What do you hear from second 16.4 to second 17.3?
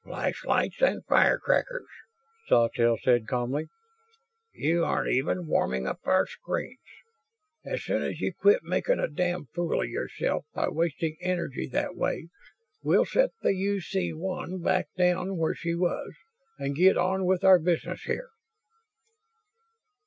and get on